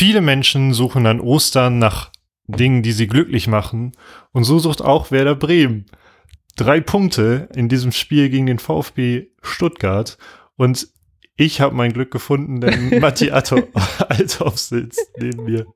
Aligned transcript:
viele 0.00 0.22
Menschen 0.22 0.72
suchen 0.72 1.04
an 1.04 1.20
Ostern 1.20 1.78
nach 1.78 2.10
Dingen, 2.46 2.82
die 2.82 2.92
sie 2.92 3.06
glücklich 3.06 3.48
machen. 3.48 3.92
Und 4.32 4.44
so 4.44 4.58
sucht 4.58 4.80
auch 4.80 5.10
Werder 5.10 5.34
Bremen. 5.34 5.84
Drei 6.56 6.80
Punkte 6.80 7.50
in 7.54 7.68
diesem 7.68 7.92
Spiel 7.92 8.30
gegen 8.30 8.46
den 8.46 8.58
VfB 8.58 9.26
Stuttgart. 9.42 10.16
Und 10.56 10.88
ich 11.36 11.60
habe 11.60 11.74
mein 11.74 11.92
Glück 11.92 12.10
gefunden, 12.10 12.62
denn 12.62 12.98
Matti 13.00 13.30
Althoff 14.08 14.56
sitzt 14.56 15.06
neben 15.18 15.44
mir. 15.44 15.66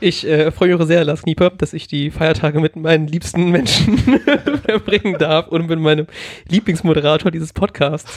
Ich 0.00 0.26
äh, 0.26 0.50
freue 0.50 0.74
mich 0.74 0.86
sehr, 0.86 1.04
Lars 1.04 1.20
Knieper, 1.20 1.50
dass 1.50 1.74
ich 1.74 1.86
die 1.86 2.10
Feiertage 2.10 2.60
mit 2.60 2.76
meinen 2.76 3.08
liebsten 3.08 3.50
Menschen 3.50 3.98
verbringen 4.64 5.18
darf 5.18 5.48
und 5.48 5.68
mit 5.68 5.78
meinem 5.78 6.06
Lieblingsmoderator 6.48 7.30
dieses 7.30 7.52
Podcasts 7.52 8.10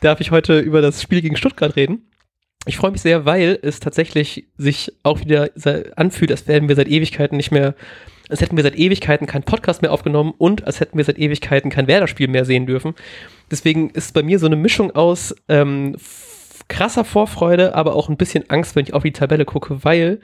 darf 0.00 0.20
ich 0.20 0.32
heute 0.32 0.58
über 0.58 0.82
das 0.82 1.00
Spiel 1.00 1.22
gegen 1.22 1.36
Stuttgart 1.36 1.76
reden. 1.76 2.08
Ich 2.66 2.76
freue 2.76 2.90
mich 2.90 3.00
sehr, 3.00 3.24
weil 3.24 3.58
es 3.62 3.78
tatsächlich 3.78 4.48
sich 4.58 4.92
auch 5.04 5.20
wieder 5.20 5.50
anfühlt, 5.94 6.32
als 6.32 6.48
wären 6.48 6.68
wir 6.68 6.74
seit 6.74 6.88
Ewigkeiten 6.88 7.36
nicht 7.36 7.52
mehr, 7.52 7.76
als 8.28 8.40
hätten 8.40 8.56
wir 8.56 8.64
seit 8.64 8.76
Ewigkeiten 8.76 9.28
keinen 9.28 9.44
Podcast 9.44 9.82
mehr 9.82 9.92
aufgenommen 9.92 10.34
und 10.36 10.66
als 10.66 10.80
hätten 10.80 10.98
wir 10.98 11.04
seit 11.04 11.18
Ewigkeiten 11.18 11.70
kein 11.70 11.86
Werder-Spiel 11.86 12.26
mehr 12.26 12.44
sehen 12.44 12.66
dürfen. 12.66 12.94
Deswegen 13.52 13.90
ist 13.90 14.14
bei 14.14 14.24
mir 14.24 14.40
so 14.40 14.46
eine 14.46 14.56
Mischung 14.56 14.90
aus 14.96 15.32
ähm, 15.48 15.96
krasser 16.66 17.04
Vorfreude, 17.04 17.76
aber 17.76 17.94
auch 17.94 18.08
ein 18.08 18.16
bisschen 18.16 18.50
Angst, 18.50 18.74
wenn 18.74 18.84
ich 18.84 18.94
auf 18.94 19.04
die 19.04 19.12
Tabelle 19.12 19.44
gucke, 19.44 19.84
weil 19.84 20.20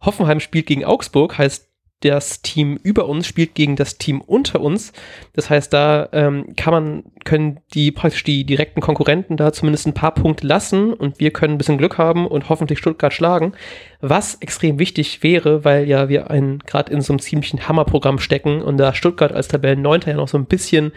Hoffenheim 0.00 0.38
spielt 0.38 0.66
gegen 0.66 0.84
Augsburg, 0.84 1.38
heißt 1.38 1.69
das 2.00 2.40
Team 2.42 2.78
über 2.82 3.06
uns 3.06 3.26
spielt 3.26 3.54
gegen 3.54 3.76
das 3.76 3.98
Team 3.98 4.20
unter 4.20 4.60
uns. 4.60 4.92
Das 5.34 5.50
heißt, 5.50 5.72
da 5.72 6.08
ähm, 6.12 6.54
kann 6.56 6.72
man, 6.72 7.04
können 7.24 7.60
die 7.74 7.92
praktisch 7.92 8.24
die 8.24 8.44
direkten 8.44 8.80
Konkurrenten 8.80 9.36
da 9.36 9.52
zumindest 9.52 9.86
ein 9.86 9.94
paar 9.94 10.14
Punkte 10.14 10.46
lassen 10.46 10.92
und 10.94 11.20
wir 11.20 11.30
können 11.30 11.54
ein 11.54 11.58
bisschen 11.58 11.78
Glück 11.78 11.98
haben 11.98 12.26
und 12.26 12.48
hoffentlich 12.48 12.78
Stuttgart 12.78 13.12
schlagen. 13.12 13.52
Was 14.00 14.36
extrem 14.36 14.78
wichtig 14.78 15.22
wäre, 15.22 15.64
weil 15.64 15.86
ja 15.86 16.08
wir 16.08 16.24
gerade 16.66 16.92
in 16.92 17.02
so 17.02 17.12
einem 17.12 17.20
ziemlichen 17.20 17.68
Hammerprogramm 17.68 18.18
stecken 18.18 18.62
und 18.62 18.78
da 18.78 18.94
Stuttgart 18.94 19.32
als 19.32 19.48
Tabellenneunter 19.48 20.10
ja 20.10 20.16
noch 20.16 20.28
so 20.28 20.38
ein 20.38 20.46
bisschen 20.46 20.92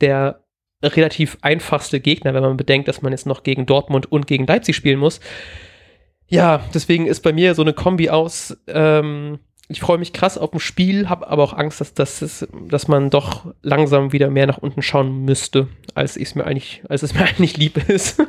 der 0.00 0.40
relativ 0.82 1.38
einfachste 1.42 2.00
Gegner, 2.00 2.34
wenn 2.34 2.42
man 2.42 2.56
bedenkt, 2.56 2.88
dass 2.88 3.02
man 3.02 3.12
jetzt 3.12 3.26
noch 3.26 3.42
gegen 3.42 3.66
Dortmund 3.66 4.10
und 4.10 4.26
gegen 4.26 4.46
Leipzig 4.46 4.76
spielen 4.76 4.98
muss. 4.98 5.20
Ja, 6.28 6.64
deswegen 6.74 7.06
ist 7.06 7.20
bei 7.20 7.32
mir 7.32 7.54
so 7.54 7.62
eine 7.62 7.72
Kombi 7.72 8.10
aus, 8.10 8.56
ähm, 8.66 9.38
ich 9.68 9.80
freue 9.80 9.98
mich 9.98 10.12
krass 10.12 10.38
auf 10.38 10.52
ein 10.52 10.60
Spiel, 10.60 11.08
habe 11.08 11.28
aber 11.28 11.42
auch 11.42 11.52
Angst, 11.52 11.80
dass, 11.80 11.94
dass, 11.94 12.46
dass 12.68 12.88
man 12.88 13.10
doch 13.10 13.52
langsam 13.62 14.12
wieder 14.12 14.30
mehr 14.30 14.46
nach 14.46 14.58
unten 14.58 14.82
schauen 14.82 15.24
müsste, 15.24 15.68
als 15.94 16.16
es 16.16 16.34
mir 16.34 16.44
eigentlich, 16.44 16.82
als 16.88 17.02
es 17.02 17.14
mir 17.14 17.24
eigentlich 17.24 17.56
lieb 17.56 17.88
ist. 17.88 18.22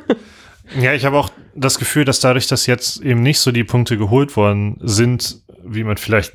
ja, 0.80 0.94
ich 0.94 1.04
habe 1.04 1.16
auch 1.16 1.30
das 1.54 1.78
Gefühl, 1.78 2.04
dass 2.04 2.20
dadurch, 2.20 2.48
dass 2.48 2.66
jetzt 2.66 3.00
eben 3.02 3.22
nicht 3.22 3.38
so 3.38 3.52
die 3.52 3.64
Punkte 3.64 3.96
geholt 3.96 4.36
worden 4.36 4.78
sind, 4.80 5.42
wie 5.64 5.84
man 5.84 5.96
vielleicht 5.96 6.34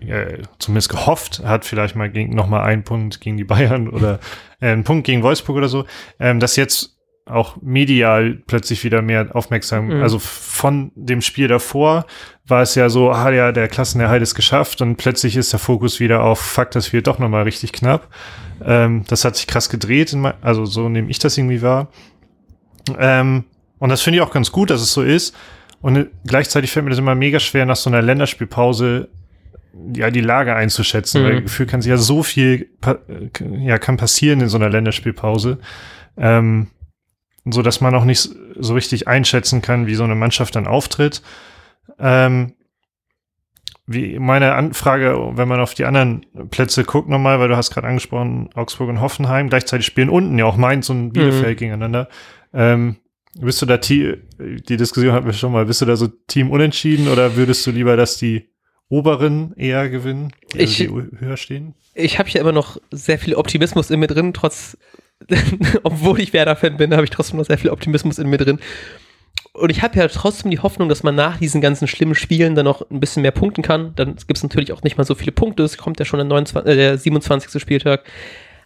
äh, 0.00 0.42
zumindest 0.58 0.88
gehofft 0.88 1.42
hat, 1.44 1.64
vielleicht 1.64 1.96
mal 1.96 2.10
gegen, 2.10 2.34
noch 2.34 2.48
mal 2.48 2.62
einen 2.62 2.84
Punkt 2.84 3.20
gegen 3.20 3.36
die 3.36 3.44
Bayern 3.44 3.88
oder 3.92 4.20
äh, 4.60 4.68
einen 4.68 4.84
Punkt 4.84 5.06
gegen 5.06 5.22
Wolfsburg 5.22 5.56
oder 5.58 5.68
so, 5.68 5.84
ähm, 6.18 6.40
dass 6.40 6.56
jetzt 6.56 6.96
auch 7.26 7.56
medial 7.60 8.40
plötzlich 8.46 8.84
wieder 8.84 9.02
mehr 9.02 9.34
aufmerksam. 9.34 9.88
Mhm. 9.88 10.02
Also 10.02 10.18
von 10.18 10.92
dem 10.94 11.20
Spiel 11.20 11.48
davor 11.48 12.06
war 12.48 12.62
es 12.62 12.74
ja 12.74 12.88
so, 12.88 13.10
ah 13.10 13.30
ja, 13.30 13.52
der 13.52 13.68
Klassenerhalt 13.68 14.22
ist 14.22 14.34
geschafft 14.34 14.80
und 14.80 14.96
plötzlich 14.96 15.36
ist 15.36 15.52
der 15.52 15.58
Fokus 15.58 15.98
wieder 15.98 16.22
auf, 16.22 16.38
fuck, 16.38 16.70
das 16.70 16.92
wird 16.92 17.06
doch 17.06 17.18
nochmal 17.18 17.42
richtig 17.42 17.72
knapp. 17.72 18.08
Ähm, 18.64 19.04
das 19.08 19.24
hat 19.24 19.36
sich 19.36 19.46
krass 19.46 19.68
gedreht, 19.68 20.16
also 20.42 20.64
so 20.64 20.88
nehme 20.88 21.10
ich 21.10 21.18
das 21.18 21.36
irgendwie 21.36 21.62
wahr. 21.62 21.88
Ähm, 22.98 23.44
und 23.78 23.88
das 23.88 24.02
finde 24.02 24.18
ich 24.18 24.22
auch 24.22 24.32
ganz 24.32 24.52
gut, 24.52 24.70
dass 24.70 24.80
es 24.80 24.92
so 24.92 25.02
ist. 25.02 25.34
Und 25.82 26.08
gleichzeitig 26.26 26.70
fällt 26.70 26.84
mir 26.84 26.90
das 26.90 26.98
immer 26.98 27.14
mega 27.14 27.38
schwer, 27.40 27.66
nach 27.66 27.76
so 27.76 27.90
einer 27.90 28.02
Länderspielpause 28.02 29.08
ja 29.94 30.10
die 30.10 30.22
Lage 30.22 30.54
einzuschätzen, 30.54 31.22
mhm. 31.22 31.26
weil 31.26 31.42
Gefühl 31.42 31.66
kann 31.66 31.82
sich 31.82 31.90
ja 31.90 31.98
so 31.98 32.22
viel 32.22 32.70
ja 33.40 33.78
kann 33.78 33.98
passieren 33.98 34.40
in 34.40 34.48
so 34.48 34.56
einer 34.56 34.70
Länderspielpause. 34.70 35.58
Ähm, 36.16 36.68
so 37.44 37.62
dass 37.62 37.80
man 37.80 37.94
auch 37.94 38.04
nicht 38.04 38.30
so 38.58 38.74
richtig 38.74 39.06
einschätzen 39.06 39.62
kann, 39.62 39.86
wie 39.86 39.94
so 39.94 40.04
eine 40.04 40.14
Mannschaft 40.14 40.56
dann 40.56 40.66
auftritt. 40.66 41.22
Ähm, 41.98 42.52
wie 43.86 44.18
meine 44.18 44.54
Anfrage, 44.54 45.16
wenn 45.34 45.46
man 45.46 45.60
auf 45.60 45.74
die 45.74 45.84
anderen 45.84 46.26
Plätze 46.50 46.84
guckt 46.84 47.08
nochmal, 47.08 47.38
weil 47.38 47.48
du 47.48 47.56
hast 47.56 47.70
gerade 47.70 47.86
angesprochen, 47.86 48.50
Augsburg 48.54 48.88
und 48.88 49.00
Hoffenheim, 49.00 49.48
gleichzeitig 49.48 49.86
spielen 49.86 50.10
unten 50.10 50.36
ja 50.38 50.44
auch 50.44 50.56
Mainz 50.56 50.90
und 50.90 51.12
Bielefeld 51.12 51.56
mhm. 51.56 51.60
gegeneinander. 51.60 52.08
Ähm, 52.52 52.96
bist 53.38 53.62
du 53.62 53.66
da, 53.66 53.76
die 53.76 54.16
Diskussion 54.76 55.12
hatten 55.12 55.26
wir 55.26 55.34
schon 55.34 55.52
mal, 55.52 55.66
bist 55.66 55.82
du 55.82 55.84
da 55.84 55.94
so 55.94 56.08
Team 56.08 56.50
unentschieden 56.50 57.08
oder 57.08 57.36
würdest 57.36 57.66
du 57.66 57.70
lieber, 57.70 57.96
dass 57.96 58.16
die 58.16 58.48
oberen 58.88 59.54
eher 59.56 59.88
gewinnen, 59.88 60.32
also 60.52 60.58
ich, 60.58 60.76
die 60.78 60.88
höher 60.88 61.36
stehen? 61.36 61.74
Ich 61.94 62.18
habe 62.18 62.28
ja 62.30 62.40
immer 62.40 62.52
noch 62.52 62.78
sehr 62.90 63.18
viel 63.18 63.34
Optimismus 63.34 63.90
in 63.90 64.00
mir 64.00 64.06
drin, 64.08 64.32
trotz 64.32 64.76
obwohl 65.82 66.20
ich 66.20 66.32
Werder-Fan 66.32 66.76
bin, 66.76 66.92
habe 66.92 67.04
ich 67.04 67.10
trotzdem 67.10 67.38
noch 67.38 67.46
sehr 67.46 67.58
viel 67.58 67.70
Optimismus 67.70 68.18
in 68.18 68.28
mir 68.28 68.38
drin. 68.38 68.58
Und 69.56 69.70
ich 69.70 69.82
habe 69.82 69.98
ja 69.98 70.06
trotzdem 70.08 70.50
die 70.50 70.58
Hoffnung, 70.58 70.88
dass 70.88 71.02
man 71.02 71.14
nach 71.14 71.38
diesen 71.38 71.62
ganzen 71.62 71.88
schlimmen 71.88 72.14
Spielen 72.14 72.54
dann 72.54 72.66
noch 72.66 72.88
ein 72.90 73.00
bisschen 73.00 73.22
mehr 73.22 73.30
punkten 73.30 73.62
kann. 73.62 73.94
Dann 73.96 74.16
gibt 74.16 74.36
es 74.36 74.42
natürlich 74.42 74.72
auch 74.72 74.82
nicht 74.82 74.98
mal 74.98 75.04
so 75.04 75.14
viele 75.14 75.32
Punkte. 75.32 75.62
Es 75.62 75.78
kommt 75.78 75.98
ja 75.98 76.04
schon 76.04 76.18
der, 76.18 76.26
29, 76.26 76.70
äh, 76.70 76.76
der 76.76 76.98
27. 76.98 77.60
Spieltag. 77.60 78.04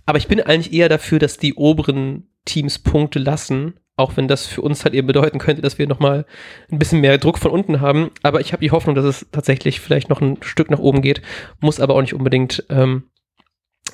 Aber 0.04 0.18
ich 0.18 0.26
bin 0.26 0.40
eigentlich 0.40 0.72
eher 0.72 0.88
dafür, 0.88 1.20
dass 1.20 1.36
die 1.36 1.54
oberen 1.54 2.28
Teams 2.44 2.80
Punkte 2.80 3.20
lassen. 3.20 3.74
Auch 3.96 4.16
wenn 4.16 4.26
das 4.26 4.46
für 4.46 4.62
uns 4.62 4.84
halt 4.84 4.94
eben 4.94 5.06
bedeuten 5.06 5.38
könnte, 5.38 5.62
dass 5.62 5.78
wir 5.78 5.86
nochmal 5.86 6.26
ein 6.72 6.78
bisschen 6.78 7.00
mehr 7.00 7.18
Druck 7.18 7.38
von 7.38 7.52
unten 7.52 7.80
haben. 7.80 8.10
Aber 8.22 8.40
ich 8.40 8.52
habe 8.52 8.62
die 8.62 8.72
Hoffnung, 8.72 8.96
dass 8.96 9.04
es 9.04 9.26
tatsächlich 9.30 9.78
vielleicht 9.78 10.08
noch 10.08 10.20
ein 10.20 10.38
Stück 10.40 10.70
nach 10.70 10.78
oben 10.80 11.02
geht. 11.02 11.22
Muss 11.60 11.78
aber 11.78 11.94
auch 11.94 12.00
nicht 12.00 12.14
unbedingt 12.14 12.64
ähm, 12.68 13.04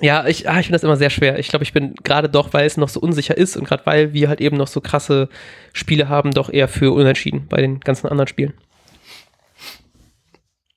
ja, 0.00 0.26
ich, 0.26 0.48
ah, 0.48 0.58
ich 0.58 0.66
finde 0.66 0.76
das 0.76 0.84
immer 0.84 0.96
sehr 0.96 1.10
schwer. 1.10 1.38
Ich 1.38 1.48
glaube, 1.48 1.62
ich 1.62 1.72
bin 1.72 1.94
gerade 2.02 2.28
doch, 2.28 2.52
weil 2.52 2.66
es 2.66 2.76
noch 2.76 2.88
so 2.88 3.00
unsicher 3.00 3.36
ist 3.36 3.56
und 3.56 3.64
gerade 3.64 3.84
weil 3.86 4.12
wir 4.12 4.28
halt 4.28 4.40
eben 4.40 4.56
noch 4.56 4.66
so 4.66 4.80
krasse 4.80 5.28
Spiele 5.72 6.08
haben, 6.08 6.32
doch 6.32 6.50
eher 6.50 6.68
für 6.68 6.92
unentschieden 6.92 7.46
bei 7.48 7.60
den 7.60 7.80
ganzen 7.80 8.08
anderen 8.08 8.28
Spielen. 8.28 8.54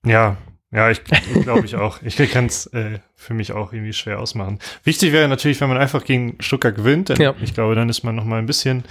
Ja, 0.05 0.37
ja, 0.71 0.91
ich 0.91 1.03
glaube 1.43 1.65
ich 1.65 1.75
auch. 1.75 2.01
Ich 2.03 2.15
kann 2.31 2.45
es 2.45 2.67
äh, 2.67 2.99
für 3.15 3.33
mich 3.33 3.51
auch 3.53 3.73
irgendwie 3.73 3.93
schwer 3.93 4.19
ausmachen. 4.19 4.59
Wichtig 4.83 5.11
wäre 5.11 5.27
natürlich, 5.27 5.59
wenn 5.61 5.69
man 5.69 5.77
einfach 5.77 6.05
gegen 6.05 6.35
Stuttgart 6.39 6.75
gewinnt, 6.75 7.09
denn 7.09 7.19
ja. 7.19 7.35
ich 7.41 7.53
glaube, 7.53 7.75
dann 7.75 7.89
ist 7.89 8.03
man 8.03 8.15
noch 8.15 8.25
mal 8.25 8.37
ein 8.37 8.45
bisschen, 8.45 8.83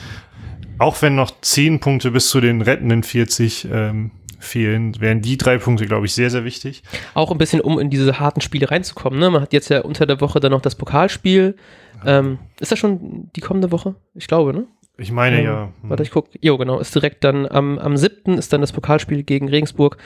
auch 0.79 1.01
wenn 1.03 1.15
noch 1.15 1.41
zehn 1.41 1.79
Punkte 1.79 2.11
bis 2.11 2.31
zu 2.31 2.41
den 2.41 2.63
rettenden 2.63 3.05
40 3.05 3.69
ähm, 3.71 4.11
fehlen, 4.39 5.01
wären 5.01 5.21
die 5.21 5.37
drei 5.37 5.59
Punkte, 5.59 5.87
glaube 5.87 6.07
ich, 6.07 6.15
sehr, 6.15 6.31
sehr 6.31 6.45
wichtig. 6.45 6.83
Auch 7.15 7.31
ein 7.31 7.39
bisschen, 7.39 7.61
um 7.61 7.79
in 7.79 7.91
diese 7.91 8.21
harten 8.21 8.41
Spiele 8.41 8.71
reinzukommen. 8.71 9.19
Ne? 9.19 9.31
Man 9.31 9.43
hat 9.43 9.53
jetzt 9.53 9.69
ja 9.69 9.81
unter 9.81 10.07
der 10.07 10.21
Woche 10.21 10.41
dann 10.41 10.53
noch 10.53 10.61
das 10.61 10.77
Pokalspiel. 10.77 11.57
Ähm, 12.05 12.39
ist 12.61 12.71
das 12.71 12.79
schon 12.79 13.31
die 13.35 13.41
kommende 13.41 13.73
Woche? 13.73 13.97
Ich 14.15 14.29
glaube, 14.29 14.53
ne? 14.53 14.67
Ich 14.97 15.13
meine 15.13 15.39
ähm, 15.39 15.45
ja. 15.45 15.73
Hm. 15.81 15.91
Warte, 15.91 16.03
ich 16.03 16.11
gucke. 16.11 16.31
Jo, 16.41 16.59
genau. 16.59 16.79
Ist 16.79 16.95
direkt 16.95 17.25
dann 17.25 17.47
am, 17.47 17.79
am 17.79 17.97
7. 17.97 18.35
ist 18.35 18.53
dann 18.53 18.61
das 18.61 18.73
Pokalspiel 18.73 19.23
gegen 19.23 19.49
Regensburg. 19.49 19.97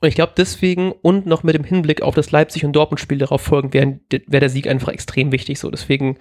Und 0.00 0.08
ich 0.08 0.14
glaube 0.14 0.32
deswegen 0.36 0.92
und 0.92 1.26
noch 1.26 1.42
mit 1.42 1.54
dem 1.54 1.64
Hinblick 1.64 2.00
auf 2.02 2.14
das 2.14 2.30
Leipzig- 2.30 2.64
und 2.64 2.72
Dortmund-Spiel 2.72 3.18
darauf 3.18 3.42
folgen, 3.42 3.72
wäre 3.74 4.00
wär 4.10 4.40
der 4.40 4.48
Sieg 4.48 4.66
einfach 4.66 4.88
extrem 4.88 5.30
wichtig. 5.30 5.58
So, 5.58 5.70
deswegen, 5.70 6.16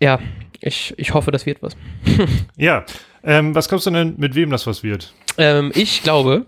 ja, 0.00 0.18
ich, 0.60 0.94
ich 0.98 1.14
hoffe, 1.14 1.30
das 1.30 1.46
wird 1.46 1.62
was. 1.62 1.76
ja, 2.56 2.84
ähm, 3.26 3.54
was 3.54 3.68
glaubst 3.68 3.86
du 3.86 3.90
denn, 3.90 4.14
mit 4.16 4.34
wem 4.34 4.50
das 4.50 4.66
was 4.66 4.82
wird? 4.82 5.12
Ähm, 5.36 5.72
ich 5.74 6.02
glaube, 6.02 6.46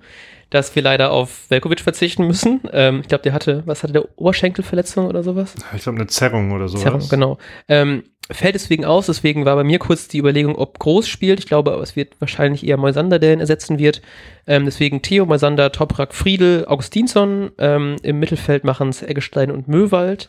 dass 0.51 0.75
wir 0.75 0.83
leider 0.83 1.11
auf 1.11 1.51
Velkovic 1.51 1.81
verzichten 1.81 2.27
müssen. 2.27 2.61
Ähm, 2.73 3.01
ich 3.03 3.09
glaube, 3.09 3.23
der 3.23 3.33
hatte, 3.33 3.63
was 3.67 3.83
hatte 3.83 3.93
der 3.93 4.19
Oberschenkelverletzung 4.19 5.07
oder 5.07 5.23
sowas? 5.23 5.55
Ich 5.77 5.83
glaube, 5.83 5.99
eine 5.99 6.07
Zerrung 6.07 6.53
oder 6.53 6.69
sowas. 6.69 6.83
Zerrung, 6.83 7.09
genau. 7.11 7.39
Ähm, 7.69 8.05
fällt 8.31 8.55
deswegen 8.55 8.85
aus, 8.85 9.07
deswegen 9.07 9.45
war 9.45 9.57
bei 9.57 9.65
mir 9.65 9.79
kurz 9.79 10.09
die 10.09 10.19
Überlegung, 10.19 10.57
ob 10.57 10.79
Groß 10.79 11.07
spielt. 11.09 11.41
Ich 11.41 11.47
glaube, 11.47 11.73
es 11.83 11.97
wird 11.97 12.19
wahrscheinlich 12.21 12.67
eher 12.67 12.77
Moisander, 12.77 13.19
der 13.19 13.35
ihn 13.35 13.41
ersetzen 13.41 13.79
wird. 13.79 14.01
Ähm, 14.47 14.65
deswegen 14.65 15.03
Theo, 15.03 15.27
Moisander, 15.27 15.73
Toprak, 15.73 16.15
Friedel, 16.15 16.65
Augustinsson. 16.67 17.51
Ähm, 17.59 17.97
Im 18.03 18.19
Mittelfeld 18.19 18.65
machen 18.65 18.89
es 18.89 19.03
Eggestein 19.03 19.51
und 19.51 19.69
Möwald. 19.69 20.29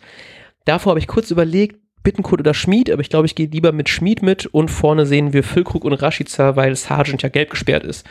Davor 0.66 0.92
habe 0.92 1.00
ich 1.00 1.08
kurz 1.08 1.32
überlegt, 1.32 1.78
Bittenkurt 2.04 2.40
oder 2.40 2.54
Schmied, 2.54 2.90
aber 2.92 3.02
ich 3.02 3.10
glaube, 3.10 3.26
ich 3.26 3.36
gehe 3.36 3.48
lieber 3.48 3.72
mit 3.72 3.90
Schmied 3.90 4.22
mit 4.22 4.46
und 4.46 4.70
vorne 4.70 5.06
sehen 5.06 5.34
wir 5.34 5.44
Füllkrug 5.44 5.86
und 5.86 5.94
Rashica, 5.94 6.56
weil 6.56 6.76
Sargent 6.76 7.22
ja 7.22 7.30
gelb 7.30 7.50
gesperrt 7.50 7.84
ist. 7.84 8.06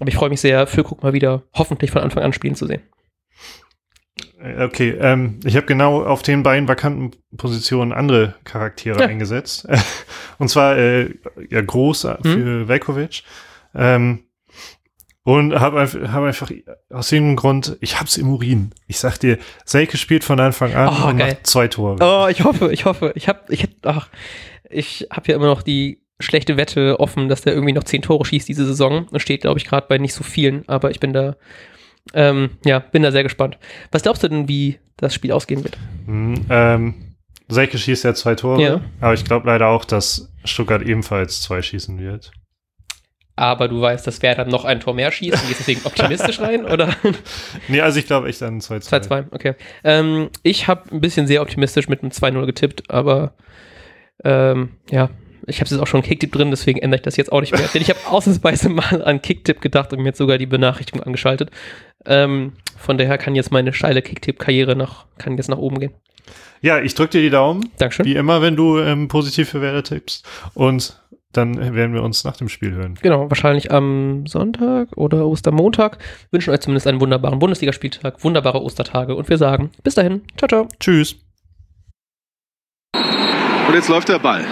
Aber 0.00 0.08
ich 0.08 0.14
freue 0.14 0.30
mich 0.30 0.40
sehr, 0.40 0.66
Füllkrug 0.66 1.02
mal 1.02 1.12
wieder 1.12 1.42
hoffentlich 1.54 1.90
von 1.90 2.02
Anfang 2.02 2.22
an 2.22 2.32
spielen 2.32 2.54
zu 2.54 2.66
sehen. 2.66 2.82
Äh, 4.42 4.64
okay, 4.64 4.96
ähm, 5.00 5.40
ich 5.44 5.56
habe 5.56 5.66
genau 5.66 6.02
auf 6.02 6.22
den 6.22 6.42
beiden 6.42 6.68
vakanten 6.68 7.12
Positionen 7.36 7.92
andere 7.92 8.34
Charaktere 8.44 9.00
ja. 9.00 9.06
eingesetzt. 9.06 9.68
und 10.38 10.48
zwar 10.48 10.76
äh, 10.76 11.10
ja 11.48 11.60
groß 11.60 12.02
für 12.22 12.34
hm? 12.34 12.68
Velkovic. 12.68 13.22
Ähm, 13.74 14.24
und 15.24 15.58
habe 15.58 15.80
einfach, 15.80 16.12
hab 16.12 16.22
einfach 16.24 16.50
aus 16.90 17.08
dem 17.10 17.36
Grund, 17.36 17.76
ich 17.80 18.00
hab's 18.00 18.16
im 18.16 18.28
Urin. 18.30 18.72
Ich 18.88 18.98
sag 18.98 19.18
dir, 19.18 19.38
Selke 19.64 19.96
spielt 19.96 20.24
von 20.24 20.40
Anfang 20.40 20.74
an 20.74 20.88
oh, 20.88 21.08
und 21.08 21.18
geil. 21.18 21.34
macht 21.34 21.46
zwei 21.46 21.68
Tore. 21.68 21.96
Oh, 22.00 22.28
ich 22.28 22.42
hoffe, 22.44 22.72
ich 22.72 22.84
hoffe. 22.84 23.12
Ich 23.14 23.28
hab, 23.28 23.48
ich 23.50 23.62
hab, 23.62 23.70
ach, 23.84 24.08
ich 24.68 25.06
habe 25.12 25.30
ja 25.30 25.36
immer 25.36 25.46
noch 25.46 25.62
die 25.62 26.02
schlechte 26.18 26.56
Wette 26.56 26.98
offen, 27.00 27.28
dass 27.28 27.42
der 27.42 27.52
irgendwie 27.54 27.72
noch 27.72 27.84
zehn 27.84 28.02
Tore 28.02 28.24
schießt 28.24 28.48
diese 28.48 28.64
Saison 28.66 29.06
und 29.10 29.20
steht, 29.20 29.42
glaube 29.42 29.58
ich, 29.58 29.64
gerade 29.66 29.86
bei 29.88 29.98
nicht 29.98 30.14
so 30.14 30.24
vielen, 30.24 30.68
aber 30.68 30.90
ich 30.90 31.00
bin 31.00 31.12
da, 31.12 31.36
ähm, 32.14 32.50
ja, 32.64 32.78
bin 32.78 33.02
da 33.02 33.12
sehr 33.12 33.22
gespannt. 33.24 33.58
Was 33.90 34.02
glaubst 34.02 34.22
du 34.22 34.28
denn, 34.28 34.48
wie 34.48 34.78
das 34.96 35.14
Spiel 35.14 35.32
ausgehen 35.32 35.64
wird? 35.64 35.76
Hm, 36.06 36.34
ähm, 36.48 36.94
Selke 37.48 37.76
schießt 37.78 38.04
ja 38.04 38.14
zwei 38.14 38.34
Tore, 38.34 38.62
Ja. 38.62 38.80
aber 39.00 39.14
ich 39.14 39.24
glaube 39.24 39.46
leider 39.48 39.68
auch, 39.68 39.84
dass 39.84 40.32
Stuttgart 40.44 40.82
ebenfalls 40.82 41.42
zwei 41.42 41.60
schießen 41.60 41.98
wird. 41.98 42.32
Aber 43.34 43.68
du 43.68 43.80
weißt, 43.80 44.06
dass 44.06 44.20
wer 44.22 44.34
dann 44.34 44.48
noch 44.48 44.64
ein 44.64 44.80
Tor 44.80 44.94
mehr 44.94 45.10
schießt 45.10 45.40
und 45.40 45.48
gehst 45.48 45.60
deswegen 45.60 45.80
optimistisch 45.84 46.40
rein, 46.40 46.64
oder? 46.64 46.94
Nee, 47.68 47.80
also 47.80 47.98
ich 47.98 48.06
glaube 48.06 48.28
echt 48.28 48.42
an 48.42 48.60
2-2. 48.60 49.08
2-2, 49.08 49.24
okay. 49.30 49.54
Ähm, 49.84 50.30
ich 50.42 50.68
habe 50.68 50.90
ein 50.92 51.00
bisschen 51.00 51.26
sehr 51.26 51.42
optimistisch 51.42 51.88
mit 51.88 52.02
einem 52.02 52.12
2-0 52.12 52.46
getippt, 52.46 52.90
aber 52.90 53.34
ähm, 54.24 54.70
ja, 54.90 55.10
ich 55.46 55.56
habe 55.56 55.64
es 55.64 55.70
jetzt 55.70 55.80
auch 55.80 55.86
schon 55.86 56.00
in 56.00 56.06
Kicktipp 56.06 56.32
drin, 56.32 56.50
deswegen 56.50 56.78
ändere 56.78 56.98
ich 56.98 57.02
das 57.02 57.16
jetzt 57.16 57.32
auch 57.32 57.40
nicht 57.40 57.52
mehr. 57.52 57.68
Denn 57.74 57.82
ich 57.82 57.90
habe 57.90 58.00
ausnahmsweise 58.06 58.68
mal 58.68 59.02
an 59.02 59.22
Kicktipp 59.22 59.60
gedacht 59.60 59.92
und 59.92 60.00
mir 60.00 60.08
jetzt 60.08 60.18
sogar 60.18 60.38
die 60.38 60.46
Benachrichtigung 60.46 61.02
angeschaltet. 61.02 61.50
Ähm, 62.04 62.52
von 62.76 62.98
daher 62.98 63.18
kann 63.18 63.34
jetzt 63.34 63.50
meine 63.50 63.72
steile 63.72 64.02
Kicktipp-Karriere 64.02 64.76
nach, 64.76 65.06
kann 65.18 65.36
jetzt 65.36 65.48
nach 65.48 65.58
oben 65.58 65.80
gehen. 65.80 65.94
Ja, 66.60 66.80
ich 66.80 66.94
drücke 66.94 67.12
dir 67.12 67.22
die 67.22 67.30
Daumen, 67.30 67.70
Dankeschön. 67.78 68.06
wie 68.06 68.14
immer, 68.14 68.40
wenn 68.40 68.54
du 68.54 68.78
ähm, 68.78 69.08
positiv 69.08 69.50
für 69.50 69.60
Werder 69.60 69.82
tippst. 69.82 70.24
Und 70.54 71.00
dann 71.32 71.74
werden 71.74 71.94
wir 71.94 72.02
uns 72.02 72.24
nach 72.24 72.36
dem 72.36 72.48
Spiel 72.48 72.72
hören. 72.72 72.94
Genau, 73.00 73.28
wahrscheinlich 73.30 73.72
am 73.72 74.26
Sonntag 74.26 74.88
oder 74.96 75.26
Ostermontag. 75.26 75.98
Wünschen 76.30 76.52
euch 76.52 76.60
zumindest 76.60 76.86
einen 76.86 77.00
wunderbaren 77.00 77.38
Bundesligaspieltag, 77.38 78.22
wunderbare 78.22 78.62
Ostertage 78.62 79.14
und 79.14 79.28
wir 79.28 79.38
sagen 79.38 79.70
bis 79.82 79.94
dahin. 79.94 80.22
Ciao, 80.36 80.48
ciao. 80.48 80.68
Tschüss. 80.78 81.16
Und 83.68 83.74
jetzt 83.74 83.88
läuft 83.88 84.08
der 84.08 84.18
Ball. 84.18 84.44